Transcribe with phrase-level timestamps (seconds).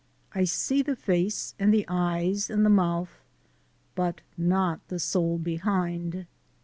[0.33, 3.23] I see the face and the eyes and the mouth,
[3.93, 6.25] But not the soul behind.